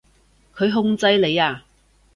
[0.55, 1.63] 佢控制你呀？